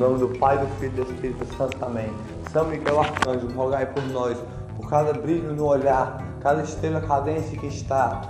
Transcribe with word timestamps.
nome 0.00 0.18
do 0.18 0.28
Pai, 0.38 0.56
do 0.56 0.66
Filho 0.78 0.92
e 0.94 1.04
do 1.04 1.12
Espírito 1.12 1.56
Santo. 1.56 1.76
Amém. 1.84 2.10
São 2.50 2.64
Miguel 2.64 3.00
Arcanjo, 3.00 3.46
rogai 3.54 3.84
por 3.84 4.02
nós, 4.04 4.38
por 4.74 4.88
cada 4.88 5.12
brilho 5.12 5.52
no 5.52 5.66
olhar, 5.66 6.24
cada 6.40 6.62
estrela 6.62 7.02
cadente 7.02 7.54
que 7.58 7.66
está 7.66 8.22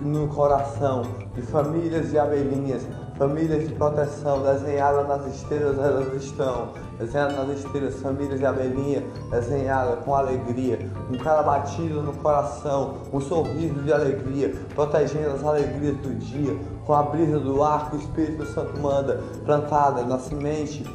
no 0.00 0.28
coração 0.28 1.02
de 1.34 1.42
famílias 1.42 2.12
e 2.12 2.18
abelhinhas, 2.18 2.86
famílias 3.18 3.66
de 3.66 3.74
proteção, 3.74 4.40
desenhadas 4.42 5.08
nas 5.08 5.26
estrelas 5.34 5.76
elas 5.78 6.22
estão, 6.22 6.68
desenhadas 6.96 7.36
nas 7.36 7.58
estrelas, 7.58 8.00
famílias 8.00 8.38
de 8.38 8.46
abelhinha, 8.46 9.02
desenhadas 9.28 10.04
com 10.04 10.14
alegria, 10.14 10.78
um 11.10 11.18
cara 11.18 11.42
batido 11.42 12.02
no 12.02 12.12
coração, 12.14 12.98
um 13.12 13.20
sorriso 13.20 13.82
de 13.82 13.92
alegria, 13.92 14.54
protegendo 14.76 15.30
as 15.30 15.44
alegrias 15.44 15.96
do 15.96 16.14
dia, 16.14 16.56
com 16.86 16.94
a 16.94 17.02
brisa 17.02 17.40
do 17.40 17.64
ar 17.64 17.90
que 17.90 17.96
o 17.96 17.98
Espírito 17.98 18.46
Santo 18.46 18.78
manda, 18.80 19.20
plantada 19.44 20.04
na 20.04 20.20
semente 20.20 20.86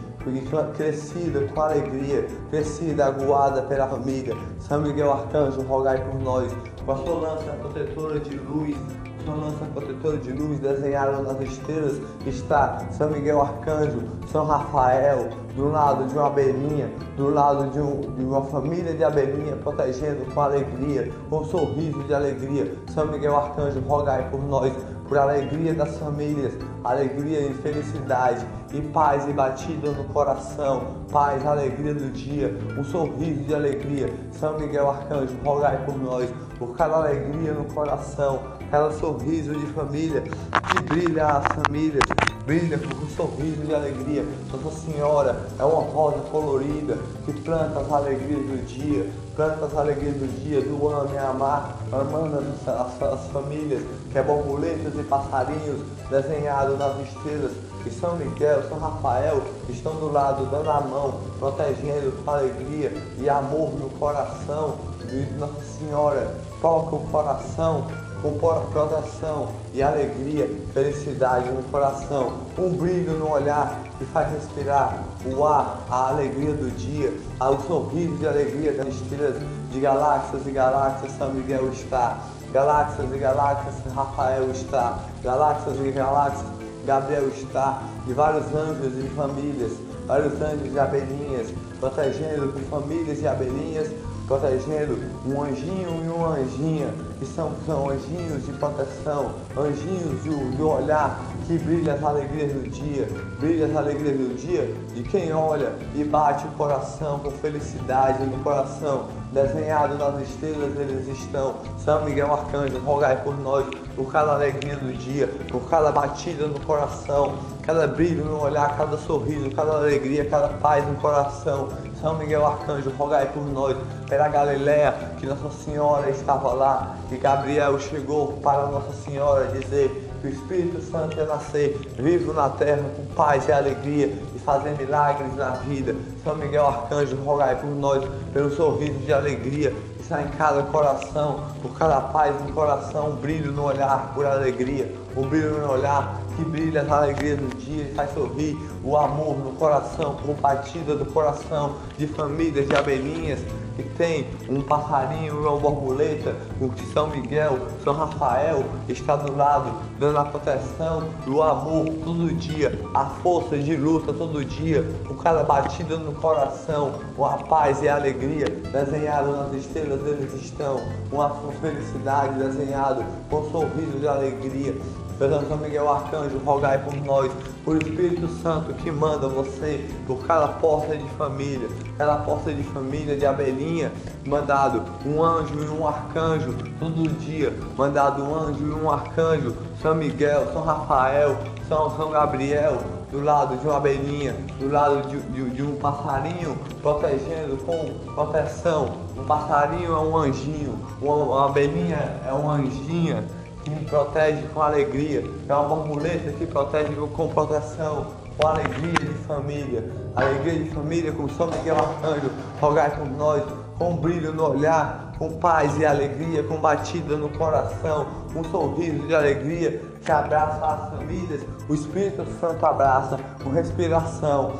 crescida 0.76 1.48
com 1.54 1.62
alegria, 1.62 2.28
crescida, 2.50 3.06
aguada 3.06 3.62
pela 3.64 3.88
família. 3.88 4.36
São 4.60 4.82
Miguel 4.82 5.12
Arcanjo, 5.12 5.62
rogai 5.62 6.04
por 6.04 6.20
nós, 6.22 6.52
com 6.86 6.92
a 6.92 6.98
sua 6.98 7.16
lança 7.16 7.52
protetora 7.54 8.20
de 8.20 8.38
luz, 8.38 8.78
sua 9.24 9.36
lança 9.36 9.66
protetora 9.66 10.18
de 10.18 10.32
luz 10.32 10.60
desenhada 10.60 11.22
nas 11.22 11.40
estrelas 11.42 12.02
está 12.26 12.80
São 12.92 13.10
Miguel 13.12 13.42
Arcanjo, 13.42 14.02
São 14.32 14.46
Rafael, 14.46 15.30
do 15.56 15.70
lado 15.70 16.08
de 16.08 16.18
uma 16.18 16.28
abelhinha, 16.28 16.90
do 17.16 17.30
lado 17.30 17.70
de, 17.70 17.80
um, 17.80 18.02
de 18.16 18.24
uma 18.24 18.42
família 18.46 18.94
de 18.94 19.04
abelhinha, 19.04 19.56
protegendo 19.58 20.26
com 20.34 20.42
alegria, 20.42 21.12
com 21.30 21.40
um 21.40 21.46
sorriso 21.46 22.04
de 22.04 22.14
alegria. 22.14 22.74
São 22.94 23.08
Miguel 23.08 23.36
Arcanjo, 23.36 23.80
rogai 23.82 24.30
por 24.30 24.42
nós, 24.42 24.74
por 25.12 25.18
alegria 25.18 25.74
das 25.74 25.98
famílias, 25.98 26.54
alegria 26.86 27.42
e 27.42 27.54
felicidade, 27.56 28.48
e 28.72 28.80
paz 28.80 29.28
e 29.28 29.34
batida 29.34 29.92
no 29.92 30.06
coração, 30.06 31.04
paz, 31.12 31.46
alegria 31.46 31.94
do 31.94 32.10
dia, 32.12 32.58
um 32.78 32.84
sorriso 32.86 33.44
de 33.44 33.54
alegria. 33.54 34.10
São 34.32 34.58
Miguel 34.58 34.90
Arcanjo, 34.90 35.36
rogai 35.44 35.84
por 35.84 36.02
nós, 36.02 36.30
por 36.58 36.78
cada 36.78 36.96
alegria 36.96 37.52
no 37.52 37.66
coração, 37.74 38.40
cada 38.72 38.90
sorriso 38.94 39.54
de 39.54 39.66
família 39.74 40.22
que 40.22 40.84
brilha 40.84 41.26
as 41.26 41.46
famílias, 41.56 42.04
brilha 42.46 42.80
com 42.80 43.04
um 43.04 43.10
sorriso 43.10 43.64
de 43.64 43.76
alegria. 43.76 44.24
Nossa 44.50 44.78
Senhora 44.78 45.46
é 45.60 45.66
uma 45.66 45.82
rosa 45.82 46.20
colorida 46.32 46.98
que 47.26 47.34
planta 47.34 47.82
as 47.82 47.92
alegrias 47.92 48.40
do 48.40 48.66
dia, 48.66 49.10
planta 49.42 49.66
as 49.66 49.76
alegrias 49.76 50.16
do 50.18 50.28
dia, 50.44 50.62
do 50.62 50.88
ano 50.88 51.10
e 51.16 51.18
amar, 51.18 51.76
amando 51.92 52.38
as, 52.38 53.02
as 53.02 53.28
famílias, 53.32 53.82
que 54.12 54.20
é 54.20 54.22
borboletas 54.22 54.94
e 54.94 55.04
passarinhos 55.04 55.82
desenhados 56.12 56.78
nas 56.78 57.00
estrelas, 57.00 57.52
que 57.84 57.90
São 57.90 58.16
Miguel, 58.18 58.62
São 58.70 58.78
Rafael 58.78 59.42
estão 59.68 59.96
do 59.96 60.12
lado, 60.12 60.46
dando 60.52 60.70
a 60.70 60.82
mão, 60.82 61.22
protegendo 61.40 62.12
com 62.24 62.30
alegria 62.30 62.94
e 63.18 63.28
amor 63.28 63.72
no 63.80 63.90
coração 63.98 64.76
de 65.10 65.26
Nossa 65.40 65.62
Senhora. 65.80 66.36
Toca 66.62 66.96
o 66.96 67.08
coração 67.08 67.88
com 68.22 68.38
proteção 68.72 69.50
e 69.74 69.82
alegria, 69.82 70.48
felicidade 70.74 71.50
no 71.50 71.64
coração, 71.64 72.34
um 72.58 72.70
brilho 72.70 73.14
no 73.14 73.32
olhar 73.32 73.82
que 73.98 74.06
faz 74.06 74.32
respirar 74.32 75.04
o 75.26 75.44
ar, 75.44 75.82
a 75.90 76.10
alegria 76.10 76.54
do 76.54 76.70
dia, 76.78 77.14
o 77.40 77.58
sorriso 77.68 78.16
de 78.18 78.28
alegria 78.28 78.74
das 78.74 78.88
estrelas 78.88 79.42
de 79.72 79.80
galáxias 79.80 80.46
e 80.46 80.52
galáxias 80.52 81.12
São 81.18 81.34
Miguel 81.34 81.70
está, 81.72 82.20
galáxias 82.54 83.12
e 83.12 83.18
galáxias 83.18 83.76
Rafael 83.94 84.52
está, 84.52 85.00
galáxias 85.24 85.78
e 85.84 85.92
galáxias 85.92 86.46
Gabriel 86.86 87.28
está, 87.30 87.82
de 88.06 88.14
vários 88.14 88.46
anjos 88.54 89.04
e 89.04 89.08
famílias, 89.16 89.72
vários 90.08 90.34
anjos 90.42 90.74
e 90.74 90.80
abelhinhas, 90.80 91.48
protegendo 91.80 92.54
famílias 92.70 93.22
e 93.22 93.28
abelhinhas 93.28 93.90
protegendo 94.32 94.98
um 95.26 95.44
anjinho 95.44 96.06
e 96.06 96.08
uma 96.08 96.30
anjinha, 96.38 96.88
que 97.22 97.28
são, 97.28 97.52
são 97.68 97.88
anjinhos 97.88 98.44
de 98.48 98.52
proteção, 98.54 99.34
anjinhos 99.56 100.24
do, 100.24 100.58
do 100.58 100.68
olhar 100.68 101.20
que 101.46 101.56
brilha 101.60 101.94
as 101.94 102.04
alegrias 102.04 102.52
do 102.52 102.68
dia, 102.68 103.08
brilha 103.40 103.68
as 103.68 103.76
alegrias 103.76 104.18
do 104.18 104.36
dia 104.36 104.74
de 104.96 105.04
quem 105.04 105.32
olha 105.32 105.72
e 105.94 106.04
bate 106.04 106.48
o 106.48 106.52
coração 106.52 107.20
com 107.20 107.30
felicidade 107.30 108.24
no 108.26 108.38
coração, 108.44 109.06
desenhado 109.32 110.00
nas 110.00 110.20
estrelas 110.28 110.76
eles 110.78 111.08
estão. 111.10 111.58
São 111.78 112.04
Miguel 112.06 112.34
Arcanjo, 112.34 112.80
rogai 112.80 113.22
por 113.24 113.38
nós, 113.38 113.68
por 113.96 114.12
cada 114.12 114.34
alegria 114.34 114.76
do 114.78 114.92
dia, 114.98 115.28
por 115.52 115.62
cada 115.70 115.92
batida 115.92 116.48
no 116.48 116.60
coração, 116.62 117.36
cada 117.62 117.86
brilho 117.86 118.26
no 118.26 118.42
olhar, 118.42 118.76
cada 118.78 118.98
sorriso, 118.98 119.52
cada 119.52 119.74
alegria, 119.74 120.26
cada 120.26 120.50
paz 120.50 120.86
no 120.88 120.96
coração. 120.96 121.70
São 122.02 122.18
Miguel 122.18 122.46
Arcanjo, 122.46 122.90
rogai 122.98 123.28
por 123.28 123.46
nós, 123.46 123.78
pela 124.10 124.28
Galiléia, 124.28 124.92
que 125.20 125.28
Nossa 125.28 125.50
Senhora 125.64 126.10
estava 126.10 126.52
lá, 126.54 126.98
e 127.12 127.18
Gabriel 127.18 127.78
chegou 127.80 128.34
para 128.42 128.68
Nossa 128.68 128.94
Senhora 129.04 129.48
dizer 129.48 129.90
que 130.22 130.28
o 130.28 130.30
Espírito 130.30 130.82
Santo 130.82 131.18
ia 131.18 131.26
nascer, 131.26 131.78
vivo 131.98 132.32
na 132.32 132.50
terra 132.50 132.84
com 132.96 133.06
paz 133.14 133.48
e 133.48 133.52
alegria 133.52 134.08
e 134.34 134.40
fazer 134.40 134.78
milagres 134.78 135.36
na 135.36 135.50
vida. 135.52 135.96
São 136.24 136.36
Miguel 136.36 136.68
Arcanjo, 136.68 137.18
rogai 137.18 137.56
por 137.56 137.70
nós, 137.72 138.08
pelo 138.32 138.50
sorriso 138.56 139.00
de 139.00 139.12
alegria 139.12 139.72
que 139.72 140.04
está 140.04 140.22
em 140.22 140.30
cada 140.30 140.64
coração, 140.64 141.48
por 141.62 141.78
cada 141.78 142.00
paz 142.00 142.34
no 142.42 142.54
coração, 142.54 143.10
um 143.10 143.16
brilho 143.16 143.52
no 143.52 143.64
olhar 143.66 144.14
por 144.14 144.26
alegria, 144.26 144.94
um 145.18 145.28
brilho 145.28 145.60
no 145.60 145.72
olhar 145.72 146.21
que 146.36 146.44
brilha 146.44 146.82
as 146.82 146.92
alegrias 146.92 147.40
do 147.40 147.56
dia 147.58 147.84
e 147.84 147.94
faz 147.94 148.14
sorrir 148.14 148.58
o 148.84 148.98
amor 148.98 149.38
no 149.38 149.52
coração, 149.54 150.16
com 150.16 150.34
batida 150.34 150.96
do 150.96 151.06
coração 151.06 151.76
de 151.98 152.08
famílias 152.08 152.68
de 152.68 152.76
abelhinhas 152.76 153.40
que 153.76 153.84
tem 153.84 154.28
um 154.50 154.62
passarinho 154.62 155.40
uma 155.42 155.58
borboleta, 155.58 156.36
o 156.60 156.72
São 156.94 157.08
Miguel, 157.08 157.58
São 157.84 157.94
Rafael 157.94 158.64
está 158.88 159.16
do 159.16 159.36
lado, 159.36 159.72
dando 160.00 160.18
a 160.20 160.26
proteção 160.26 161.04
o 161.28 161.42
amor 161.42 161.86
todo 162.04 162.34
dia, 162.36 162.80
a 162.94 163.06
força 163.06 163.58
de 163.58 163.76
luta 163.76 164.14
todo 164.14 164.44
dia, 164.44 164.86
com 165.08 165.16
cada 165.16 165.44
batida 165.44 165.98
no 165.98 166.14
coração, 166.14 166.94
com 167.16 167.26
a 167.26 167.38
paz 167.38 167.82
e 167.82 167.90
alegria 167.90 168.50
desenhado 168.72 169.32
nas 169.32 169.54
estrelas 169.54 170.02
eles 170.06 170.34
estão, 170.42 170.82
com 171.10 171.22
a 171.22 171.30
felicidade 171.62 172.38
desenhado, 172.40 173.04
com 173.30 173.38
um 173.38 173.52
sorriso 173.52 174.00
de 174.00 174.08
alegria. 174.08 174.76
Perdão, 175.22 175.44
São 175.48 175.58
Miguel 175.58 175.88
Arcanjo, 175.88 176.40
rogai 176.40 176.80
por 176.80 176.96
nós, 176.96 177.32
por 177.64 177.78
Espírito 177.78 178.28
Santo 178.42 178.74
que 178.74 178.90
manda 178.90 179.28
você 179.28 179.88
por 180.08 180.26
cada 180.26 180.48
porta 180.48 180.98
de 180.98 181.08
família, 181.10 181.70
cada 181.96 182.16
porta 182.16 182.52
de 182.52 182.64
família 182.64 183.16
de 183.16 183.24
abelhinha, 183.24 183.92
mandado 184.26 184.84
um 185.06 185.24
anjo 185.24 185.54
e 185.64 185.70
um 185.70 185.88
arcanjo 185.88 186.56
todo 186.80 187.08
dia, 187.20 187.56
mandado 187.78 188.24
um 188.24 188.34
anjo 188.34 188.66
e 188.66 188.72
um 188.72 188.90
arcanjo, 188.90 189.56
São 189.80 189.94
Miguel, 189.94 190.52
São 190.54 190.64
Rafael, 190.64 191.38
São, 191.68 191.96
São 191.96 192.10
Gabriel, 192.10 192.80
do 193.12 193.24
lado 193.24 193.56
de 193.58 193.68
uma 193.68 193.78
abelhinha, 193.78 194.36
do 194.60 194.72
lado 194.72 195.08
de, 195.08 195.20
de, 195.20 195.50
de, 195.52 195.62
um 195.62 195.76
passarinho, 195.76 196.58
protegendo 196.82 197.58
com 197.58 197.94
proteção. 198.16 198.96
Um 199.16 199.24
passarinho 199.26 199.94
é 199.94 200.00
um 200.00 200.18
anjinho, 200.18 200.80
uma, 201.00 201.14
uma 201.14 201.46
abelhinha 201.46 202.20
é 202.28 202.34
uma 202.34 202.54
anjinha 202.54 203.24
que 203.64 203.70
me 203.70 203.86
protege 203.86 204.44
com 204.54 204.62
alegria, 204.62 205.24
é 205.48 205.54
uma 205.54 205.76
borboleta 205.76 206.32
que 206.32 206.46
protege 206.46 206.94
com 207.14 207.30
proteção, 207.30 208.08
com 208.38 208.48
alegria 208.48 208.94
de 208.94 209.14
família, 209.26 209.92
alegria 210.16 210.64
de 210.64 210.70
família 210.72 211.12
com 211.12 211.30
São 211.30 211.48
Miguel 211.48 211.78
Arcanjo, 211.78 212.32
rogai 212.60 212.96
por 212.96 213.08
nós, 213.08 213.44
com 213.78 213.96
brilho 213.96 214.34
no 214.34 214.50
olhar, 214.50 215.14
com 215.18 215.38
paz 215.38 215.78
e 215.78 215.86
alegria, 215.86 216.44
com 216.44 216.58
batida 216.58 217.16
no 217.16 217.30
coração, 217.30 218.08
um 218.36 218.44
sorriso 218.46 219.08
de 219.08 219.14
alegria 219.14 219.82
que 220.04 220.12
abraça 220.12 220.66
as 220.66 220.90
famílias, 220.90 221.42
o 221.70 221.74
Espírito 221.74 222.26
Santo 222.40 222.66
abraça 222.66 223.20
com 223.44 223.52
respiração, 223.52 224.54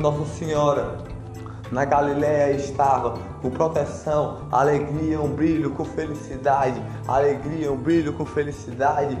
Nossa 0.00 0.24
Senhora 0.34 1.15
na 1.70 1.84
Galiléia 1.84 2.52
estava 2.52 3.18
com 3.42 3.50
proteção, 3.50 4.46
alegria, 4.50 5.20
um 5.20 5.28
brilho 5.28 5.70
com 5.70 5.84
felicidade, 5.84 6.80
alegria, 7.06 7.72
um 7.72 7.76
brilho 7.76 8.12
com 8.12 8.24
felicidade. 8.24 9.16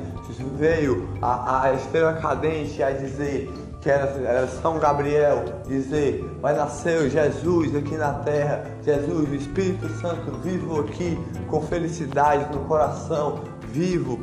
Veio 0.56 1.08
a, 1.20 1.64
a 1.64 1.72
estrela 1.74 2.14
cadente 2.14 2.82
a 2.82 2.90
dizer 2.90 3.52
que 3.86 3.90
era, 3.90 4.06
era, 4.26 4.48
São 4.48 4.80
Gabriel, 4.80 5.44
dizer, 5.64 6.24
vai 6.40 6.56
nascer 6.56 7.08
Jesus 7.08 7.74
aqui 7.76 7.96
na 7.96 8.14
terra, 8.14 8.64
Jesus, 8.82 9.30
o 9.30 9.34
Espírito 9.36 9.88
Santo 10.00 10.32
vivo 10.42 10.80
aqui, 10.80 11.16
com 11.46 11.62
felicidade 11.62 12.52
no 12.52 12.64
coração, 12.64 13.40
vivo, 13.72 14.18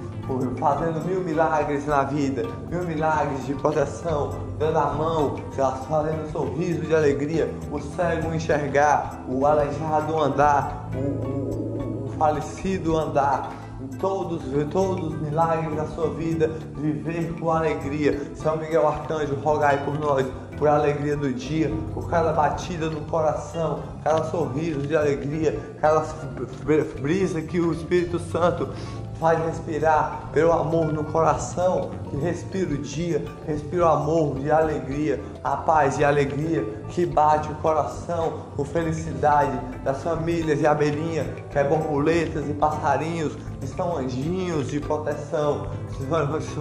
fazendo 0.57 1.06
mil 1.06 1.22
milagres 1.22 1.86
na 1.86 2.04
vida, 2.04 2.45
mil 2.69 2.84
milagres 2.84 3.45
de 3.45 3.54
proteção, 3.56 4.31
dando 4.57 4.78
a 4.78 4.94
mão, 4.94 5.36
fazendo 5.88 6.24
um 6.24 6.31
sorriso 6.31 6.81
de 6.81 6.95
alegria, 6.95 7.54
o 7.72 7.80
cego 7.80 8.34
enxergar, 8.34 9.24
o 9.28 9.45
aleijado 9.45 10.18
andar, 10.18 10.90
o, 10.95 10.98
o, 10.98 12.06
o 12.06 12.13
falecido 12.18 12.98
andar, 12.98 13.51
todos, 14.00 14.42
todos 14.72 15.13
os 15.13 15.22
milagres 15.22 15.75
da 15.75 15.86
sua 15.88 16.10
vida, 16.10 16.50
viver 16.75 17.34
com 17.39 17.51
alegria. 17.51 18.31
São 18.36 18.57
Miguel 18.57 18.88
Arcanjo, 18.88 19.36
rogai 19.36 19.84
por 19.84 20.00
nós, 20.00 20.25
por 20.57 20.68
alegria 20.68 21.18
do 21.18 21.34
dia, 21.34 21.72
por 21.94 22.10
cada 22.10 22.31
batida 22.31 22.89
no 22.89 23.01
coração, 23.01 23.80
cada 24.04 24.24
sorriso 24.25 24.81
de 24.81 24.96
alegria, 24.96 25.60
cada 25.81 26.06
brisa 27.01 27.42
que 27.42 27.60
o 27.60 27.74
Espírito 27.74 28.19
Santo 28.19 28.69
faz 29.19 29.44
respirar 29.45 30.30
pelo 30.31 30.51
amor 30.51 30.92
no 30.92 31.04
coração, 31.04 31.92
que 32.10 32.18
respira 32.18 32.74
o 32.74 32.77
dia, 32.77 33.24
respira 33.45 33.86
o 33.86 33.89
amor 33.89 34.36
de 34.39 34.51
alegria, 34.51 35.21
a 35.44 35.57
paz 35.57 35.98
e 35.98 36.04
a 36.04 36.07
alegria 36.07 36.63
que 36.89 37.06
bate 37.06 37.51
o 37.51 37.56
coração 37.56 38.42
com 38.56 38.63
felicidade 38.63 39.57
das 39.83 40.04
famílias 40.04 40.62
e 40.62 40.68
abelhinha, 40.68 41.25
que 41.51 41.57
é 41.57 41.63
borboletas 41.63 42.48
e 42.50 42.54
passarinhos, 42.54 43.36
que 43.60 43.68
são 43.68 43.98
anjinhos 43.98 44.69
de 44.69 44.80
proteção, 44.80 45.68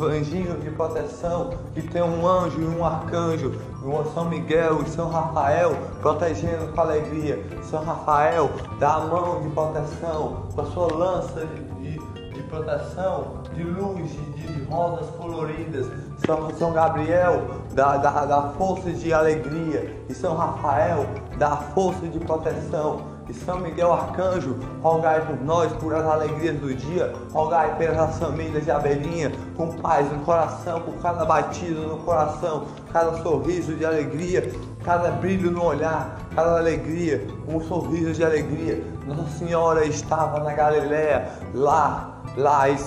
anjinhos 0.09 0.63
de 0.63 0.71
proteção, 0.71 1.51
que 1.75 1.83
tem 1.83 2.03
um 2.03 2.27
anjo 2.27 2.61
e 2.61 2.65
um 2.65 2.85
arcanjo, 2.85 3.53
um 3.85 4.05
São 4.13 4.29
Miguel 4.29 4.83
e 4.83 4.89
São 4.89 5.09
Rafael 5.09 5.77
protegendo 6.01 6.73
com 6.73 6.81
alegria. 6.81 7.45
São 7.63 7.83
Rafael 7.83 8.51
dá 8.79 8.95
a 8.95 9.01
mão 9.01 9.41
de 9.43 9.49
proteção 9.51 10.47
com 10.55 10.61
a 10.61 10.67
sua 10.67 10.93
lança 10.93 11.45
de 11.45 11.61
proteção, 12.53 13.39
de 13.55 13.65
luz, 13.65 14.11
de, 14.11 14.65
rosas 14.65 15.09
coloridas. 15.17 15.87
São, 16.27 16.51
São 16.51 16.73
Gabriel 16.73 17.43
dá, 17.73 17.97
dá, 17.97 18.27
dá 18.27 18.43
força 18.59 18.91
de 18.93 19.13
alegria. 19.13 19.97
E 20.09 20.15
São 20.15 20.37
Rafael 20.37 21.07
dá 21.39 21.57
força 21.57 22.07
de 22.07 22.19
proteção. 22.21 23.11
E 23.29 23.33
São 23.33 23.61
Miguel 23.61 23.93
Arcanjo, 23.93 24.59
rogai 24.83 25.25
por 25.25 25.41
nós, 25.43 25.73
por 25.75 25.95
as 25.95 26.05
alegrias 26.05 26.59
do 26.59 26.75
dia, 26.75 27.15
rogai 27.33 27.75
pelas 27.79 28.19
famílias 28.19 28.65
de 28.65 28.71
abelhinha, 28.71 29.33
com 29.57 29.69
paz 29.79 30.11
no 30.13 30.19
coração, 30.21 30.83
por 30.83 30.95
cada 30.97 31.25
batida 31.25 31.81
no 31.81 31.99
coração, 31.99 32.67
cada 32.93 33.23
sorriso 33.23 33.75
de 33.75 33.87
alegria, 33.87 34.53
cada 34.85 35.13
brilho 35.13 35.51
no 35.51 35.65
olhar, 35.65 36.19
cada 36.35 36.59
alegria, 36.59 37.27
um 37.49 37.61
sorriso 37.61 38.13
de 38.13 38.25
alegria. 38.25 38.83
Nossa 39.07 39.39
Senhora 39.39 39.87
estava 39.87 40.41
na 40.41 40.53
Galiléia, 40.53 41.31
lá 41.55 42.22
Lá 42.37 42.71
em 42.71 42.79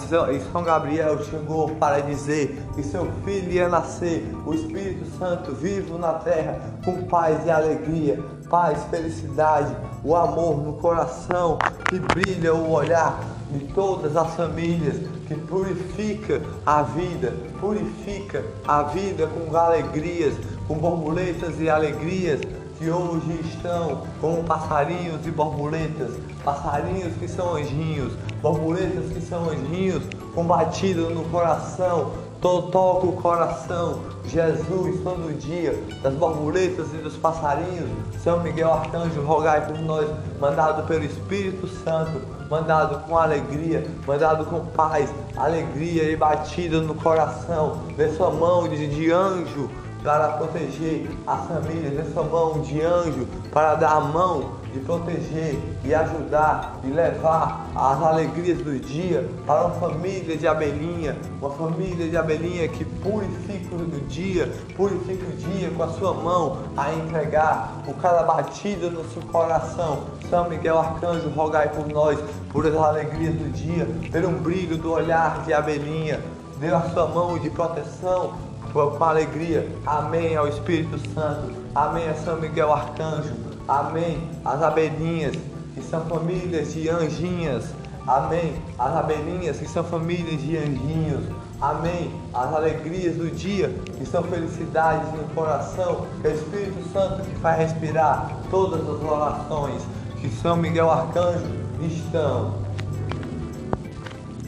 São 0.52 0.64
Gabriel 0.64 1.24
chegou 1.24 1.70
para 1.76 2.02
dizer 2.02 2.64
que 2.74 2.82
seu 2.82 3.08
filho 3.24 3.52
ia 3.52 3.70
nascer, 3.70 4.26
o 4.44 4.54
Espírito 4.54 5.06
Santo 5.20 5.54
vivo 5.54 6.00
na 6.00 6.14
terra, 6.14 6.60
com 6.84 7.04
paz 7.04 7.46
e 7.46 7.52
alegria, 7.52 8.20
paz, 8.50 8.84
felicidade, 8.90 9.76
o 10.04 10.16
amor 10.16 10.58
no 10.58 10.74
coração, 10.74 11.60
que 11.88 12.00
brilha 12.00 12.56
o 12.56 12.72
olhar 12.72 13.20
de 13.52 13.66
todas 13.74 14.18
as 14.18 14.34
famílias, 14.34 14.96
que 15.28 15.36
purifica 15.36 16.42
a 16.66 16.82
vida, 16.82 17.32
purifica 17.60 18.44
a 18.68 18.82
vida 18.82 19.28
com 19.28 19.56
alegrias, 19.56 20.34
com 20.68 20.76
borboletas 20.76 21.60
e 21.60 21.70
alegrias 21.70 22.42
que 22.78 22.90
hoje 22.90 23.40
estão 23.46 24.04
como 24.20 24.44
passarinhos 24.44 25.26
e 25.26 25.32
borboletas, 25.32 26.12
passarinhos 26.44 27.14
que 27.18 27.28
são 27.28 27.56
anjinhos, 27.56 28.14
borboletas 28.42 29.12
que 29.12 29.22
são 29.22 29.50
anjinhos, 29.50 30.04
combatidos 30.34 31.14
no 31.14 31.24
coração, 31.26 32.12
toca 32.42 33.08
o 33.08 33.14
coração, 33.14 34.02
Jesus 34.26 35.02
todo 35.04 35.36
dia, 35.40 35.82
das 36.04 36.14
borboletas 36.14 36.94
e 36.94 36.98
dos 36.98 37.16
passarinhos, 37.16 37.90
São 38.24 38.42
Miguel 38.42 38.72
Arcanjo, 38.72 39.22
rogai 39.22 39.66
por 39.66 39.80
nós, 39.80 40.08
mandado 40.40 40.86
pelo 40.88 41.04
Espírito 41.04 41.68
Santo, 41.68 42.22
mandado 42.50 43.00
com 43.08 43.18
alegria, 43.18 43.88
mandado 44.06 44.46
com 44.46 44.64
paz, 44.68 45.10
alegria 45.36 46.04
e 46.04 46.16
batida 46.16 46.82
no 46.82 46.94
coração, 46.94 47.80
dê 47.98 48.10
sua 48.10 48.30
mão 48.30 48.68
de, 48.68 48.88
de 48.88 49.12
anjo, 49.12 49.70
para 50.06 50.30
proteger 50.34 51.10
as 51.26 51.48
famílias, 51.48 51.94
nessa 51.96 52.22
mão 52.22 52.62
de 52.62 52.80
anjo, 52.80 53.28
para 53.52 53.74
dar 53.74 53.94
a 53.94 54.00
mão 54.02 54.52
de 54.72 54.80
proteger 54.82 55.58
e 55.84 55.96
ajudar 55.96 56.80
e 56.84 56.88
levar 56.88 57.66
as 57.74 58.04
alegrias 58.04 58.60
do 58.60 58.78
dia 58.78 59.28
para 59.48 59.66
uma 59.66 59.76
família 59.80 60.38
de 60.38 60.48
abelhinha, 60.48 61.18
uma 61.42 61.50
família 61.50 62.08
de 62.08 62.16
abelhinha 62.16 62.68
que 62.68 62.86
purifica 62.86 63.74
o 63.74 64.02
dia, 64.08 64.52
purifica 64.76 65.26
o 65.26 65.32
dia 65.32 65.72
com 65.72 65.82
a 65.82 65.88
sua 65.88 66.14
mão 66.14 66.60
a 66.78 66.94
entregar 66.94 67.82
por 67.84 67.96
cada 67.96 68.22
batida 68.22 68.92
no 68.92 69.04
seu 69.10 69.24
coração. 69.24 70.04
São 70.30 70.48
Miguel 70.48 70.78
Arcanjo, 70.78 71.30
rogai 71.30 71.70
por 71.70 71.88
nós, 71.88 72.20
por 72.52 72.68
as 72.68 72.76
alegrias 72.76 73.34
do 73.34 73.52
dia, 73.52 73.88
pelo 74.12 74.30
brilho 74.30 74.78
do 74.78 74.92
olhar 74.92 75.44
de 75.46 75.54
abelhinha. 75.54 76.22
Dê 76.60 76.68
a 76.68 76.82
sua 76.82 77.08
mão 77.08 77.38
de 77.40 77.50
proteção 77.50 78.34
com 78.76 79.04
alegria. 79.04 79.68
Amém 79.86 80.36
ao 80.36 80.50
Espírito 80.50 81.00
Santo. 81.14 81.54
Amém 81.74 82.10
a 82.10 82.16
São 82.16 82.40
Miguel 82.42 82.74
Arcanjo. 82.74 83.34
Amém 83.68 84.30
às 84.44 84.62
abelhinhas, 84.62 85.36
que 85.74 85.82
são 85.82 86.02
famílias 86.06 86.74
de 86.74 86.90
anjinhas. 86.90 87.70
Amém 88.06 88.54
as 88.78 88.96
abelhinhas, 88.96 89.58
que 89.58 89.68
são 89.68 89.84
famílias 89.84 90.42
de 90.42 90.58
anjinhos. 90.58 91.24
Amém 91.62 92.12
as 92.34 92.54
alegrias 92.54 93.16
do 93.16 93.34
dia, 93.34 93.74
que 93.98 94.06
são 94.06 94.22
felicidades 94.24 95.10
no 95.14 95.24
coração. 95.34 96.06
É 96.24 96.28
o 96.28 96.32
Espírito 96.34 96.84
Santo 96.92 97.24
que 97.24 97.36
faz 97.40 97.58
respirar 97.58 98.30
todas 98.52 98.82
as 98.82 99.02
orações. 99.02 99.82
Que 100.20 100.30
São 100.30 100.58
Miguel 100.58 100.92
Arcanjo 100.92 101.46
estão. 101.82 102.56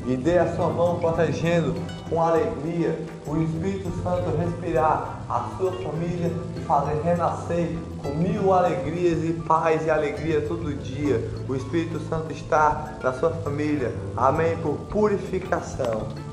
E 0.06 0.18
dê 0.18 0.38
a 0.38 0.56
sua 0.56 0.68
mão 0.70 1.00
protegendo 1.00 1.76
com 2.10 2.22
alegria, 2.22 3.00
o 3.26 3.38
Espírito 3.42 3.92
Santo 4.02 4.36
respirar 4.38 5.22
a 5.30 5.50
sua 5.58 5.72
família 5.74 6.32
e 6.56 6.60
fazer 6.62 7.02
renascer 7.02 7.78
com 8.02 8.10
mil 8.10 8.54
alegrias 8.54 9.24
e 9.24 9.34
paz 9.34 9.86
e 9.86 9.90
alegria 9.90 10.42
todo 10.42 10.74
dia. 10.74 11.30
O 11.48 11.56
Espírito 11.56 12.00
Santo 12.10 12.32
está 12.32 12.98
na 13.04 13.14
sua 13.14 13.32
família. 13.32 13.94
Amém. 14.16 14.56
Por 14.58 14.78
purificação. 14.90 16.27